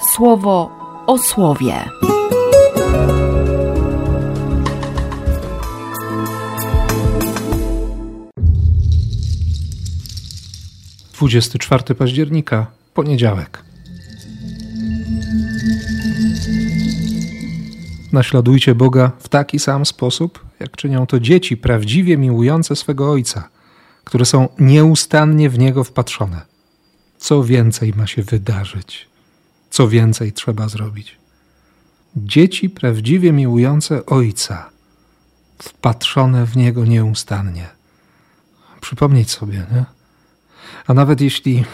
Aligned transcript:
słowo 0.00 0.70
o 1.06 1.18
słowie. 1.18 1.74
Dwudziesty 11.12 11.58
czwarty 11.58 11.94
października, 11.94 12.66
poniedziałek. 12.94 13.64
Naśladujcie 18.12 18.74
Boga 18.74 19.12
w 19.18 19.28
taki 19.28 19.58
sam 19.58 19.86
sposób, 19.86 20.44
jak 20.60 20.76
czynią 20.76 21.06
to 21.06 21.20
dzieci 21.20 21.56
prawdziwie 21.56 22.16
miłujące 22.16 22.76
swego 22.76 23.10
Ojca, 23.10 23.48
które 24.04 24.24
są 24.24 24.48
nieustannie 24.58 25.50
w 25.50 25.58
Niego 25.58 25.84
wpatrzone. 25.84 26.40
Co 27.18 27.44
więcej 27.44 27.92
ma 27.96 28.06
się 28.06 28.22
wydarzyć? 28.22 29.09
Co 29.70 29.88
więcej 29.88 30.32
trzeba 30.32 30.68
zrobić? 30.68 31.16
Dzieci 32.16 32.70
prawdziwie 32.70 33.32
miłujące 33.32 34.06
Ojca, 34.06 34.70
wpatrzone 35.58 36.46
w 36.46 36.56
Niego 36.56 36.84
nieustannie. 36.84 37.68
Przypomnieć 38.80 39.30
sobie, 39.30 39.66
nie? 39.72 39.84
A 40.86 40.94
nawet 40.94 41.20
jeśli, 41.20 41.64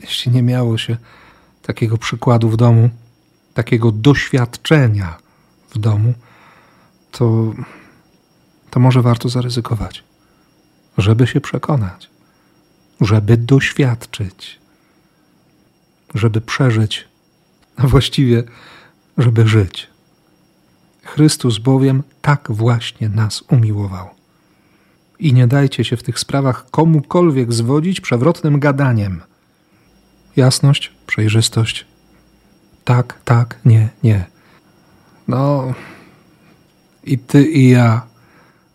jeśli 0.00 0.32
nie 0.32 0.42
miało 0.42 0.78
się 0.78 0.96
takiego 1.62 1.98
przykładu 1.98 2.48
w 2.48 2.56
domu, 2.56 2.90
takiego 3.54 3.92
doświadczenia 3.92 5.18
w 5.70 5.78
domu, 5.78 6.14
to, 7.10 7.54
to 8.70 8.80
może 8.80 9.02
warto 9.02 9.28
zaryzykować, 9.28 10.04
żeby 10.98 11.26
się 11.26 11.40
przekonać, 11.40 12.10
żeby 13.00 13.36
doświadczyć, 13.36 14.58
żeby 16.14 16.40
przeżyć, 16.40 17.09
a 17.76 17.86
właściwie, 17.86 18.42
żeby 19.18 19.48
żyć. 19.48 19.90
Chrystus 21.02 21.58
bowiem 21.58 22.02
tak 22.22 22.48
właśnie 22.50 23.08
nas 23.08 23.44
umiłował. 23.50 24.08
I 25.18 25.32
nie 25.32 25.46
dajcie 25.46 25.84
się 25.84 25.96
w 25.96 26.02
tych 26.02 26.18
sprawach 26.18 26.66
komukolwiek 26.70 27.52
zwodzić 27.52 28.00
przewrotnym 28.00 28.60
gadaniem. 28.60 29.20
Jasność, 30.36 30.92
przejrzystość. 31.06 31.86
Tak, 32.84 33.20
tak, 33.24 33.58
nie, 33.64 33.88
nie. 34.02 34.24
No, 35.28 35.74
i 37.04 37.18
ty, 37.18 37.44
i 37.44 37.68
ja 37.68 38.06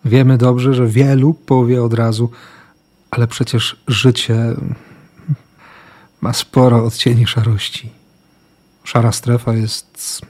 wiemy 0.06 0.38
dobrze, 0.38 0.74
że 0.74 0.88
wielu 0.88 1.34
powie 1.34 1.84
od 1.84 1.94
razu, 1.94 2.32
ale 3.12 3.28
przecież 3.28 3.84
życie 3.88 4.56
ma 6.22 6.34
sporo 6.34 6.86
odcieni 6.86 7.28
szarości. 7.28 7.92
Szara 8.86 9.12
strefa 9.12 9.54
jest 9.54 10.22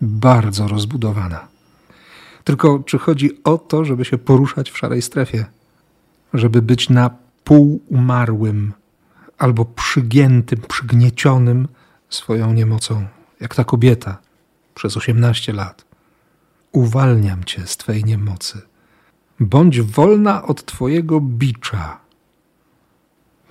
bardzo 0.00 0.68
rozbudowana. 0.68 1.48
Tylko 2.44 2.78
czy 2.78 2.98
chodzi 2.98 3.30
o 3.44 3.58
to, 3.58 3.84
żeby 3.84 4.04
się 4.04 4.18
poruszać 4.18 4.70
w 4.70 4.78
szarej 4.78 5.02
strefie? 5.02 5.46
Żeby 6.34 6.62
być 6.62 6.90
na 6.90 7.10
pół 7.44 7.82
umarłym 7.88 8.72
albo 9.38 9.64
przygiętym, 9.64 10.60
przygniecionym 10.68 11.68
swoją 12.08 12.52
niemocą, 12.52 13.06
jak 13.40 13.54
ta 13.54 13.64
kobieta 13.64 14.18
przez 14.74 14.96
osiemnaście 14.96 15.52
lat. 15.52 15.84
Uwalniam 16.72 17.44
cię 17.44 17.66
z 17.66 17.76
twej 17.76 18.04
niemocy. 18.04 18.60
Bądź 19.40 19.80
wolna 19.80 20.42
od 20.42 20.64
twojego 20.64 21.20
bicza. 21.20 22.00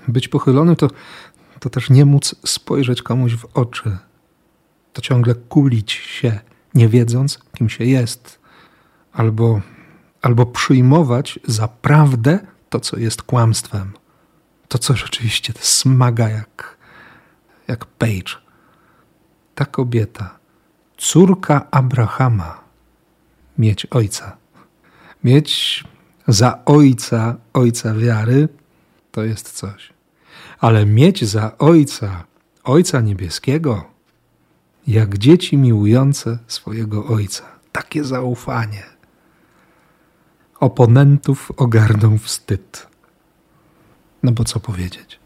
Być 0.08 0.28
pochylonym 0.28 0.76
to, 0.76 0.88
to 1.60 1.70
też 1.70 1.90
nie 1.90 2.06
móc 2.06 2.36
spojrzeć 2.46 3.02
komuś 3.02 3.36
w 3.36 3.46
oczy. 3.54 3.98
To 4.98 5.02
ciągle 5.02 5.36
kulić 5.36 5.92
się, 5.92 6.40
nie 6.74 6.90
wiedząc, 6.90 7.40
kim 7.58 7.70
się 7.70 7.84
jest, 7.84 8.40
albo, 9.14 9.62
albo 10.22 10.46
przyjmować 10.46 11.40
za 11.48 11.68
prawdę 11.68 12.40
to, 12.70 12.80
co 12.80 13.00
jest 13.00 13.22
kłamstwem. 13.22 13.94
To, 14.68 14.78
co 14.78 14.96
rzeczywiście 14.96 15.54
smaga 15.60 16.30
jak, 16.30 16.78
jak 17.68 17.86
Page. 17.86 18.34
Ta 19.56 19.66
kobieta, 19.66 20.40
córka 20.98 21.72
Abrahama, 21.72 22.64
mieć 23.58 23.86
ojca. 23.86 24.38
Mieć 25.24 25.84
za 26.28 26.66
ojca, 26.66 27.36
ojca 27.54 27.94
wiary, 27.94 28.48
to 29.12 29.24
jest 29.24 29.54
coś. 29.54 29.94
Ale 30.60 30.86
mieć 30.86 31.26
za 31.26 31.58
ojca, 31.58 32.24
ojca 32.64 33.02
niebieskiego, 33.02 33.97
jak 34.88 35.18
dzieci 35.18 35.58
miłujące 35.58 36.40
swojego 36.48 37.06
ojca. 37.06 37.44
Takie 37.72 38.04
zaufanie. 38.04 38.84
Oponentów 40.60 41.52
ogarnął 41.58 42.18
wstyd. 42.18 42.88
No 44.24 44.32
bo 44.32 44.44
co 44.44 44.60
powiedzieć? 44.60 45.20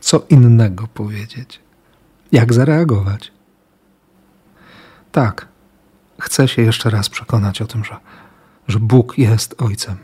Co 0.00 0.26
innego 0.28 0.86
powiedzieć? 0.86 1.60
Jak 2.32 2.52
zareagować? 2.52 3.32
Tak, 5.12 5.48
chcę 6.20 6.48
się 6.48 6.62
jeszcze 6.62 6.90
raz 6.90 7.08
przekonać 7.08 7.62
o 7.62 7.66
tym, 7.66 7.84
że, 7.84 7.96
że 8.68 8.78
Bóg 8.78 9.18
jest 9.18 9.62
Ojcem. 9.62 9.96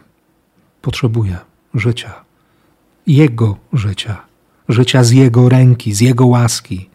Potrzebuję 0.82 1.38
życia, 1.74 2.24
Jego 3.06 3.56
życia, 3.72 4.22
życia 4.68 5.04
z 5.04 5.10
Jego 5.10 5.48
ręki, 5.48 5.94
z 5.94 6.00
Jego 6.00 6.26
łaski. 6.26 6.89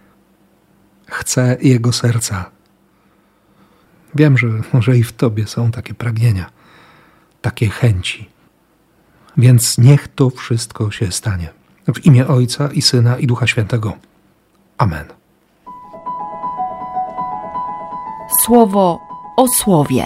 Chcę 1.07 1.57
Jego 1.61 1.91
serca. 1.91 2.51
Wiem, 4.15 4.37
że 4.37 4.47
może 4.73 4.97
i 4.97 5.03
w 5.03 5.13
Tobie 5.13 5.47
są 5.47 5.71
takie 5.71 5.93
pragnienia, 5.93 6.49
takie 7.41 7.69
chęci. 7.69 8.29
Więc 9.37 9.77
niech 9.77 10.07
to 10.07 10.29
wszystko 10.29 10.91
się 10.91 11.11
stanie. 11.11 11.49
W 11.93 12.05
imię 12.05 12.27
Ojca 12.27 12.69
i 12.71 12.81
Syna 12.81 13.17
i 13.17 13.27
Ducha 13.27 13.47
Świętego. 13.47 13.93
Amen. 14.77 15.05
Słowo 18.45 18.99
o 19.37 19.47
słowie. 19.47 20.05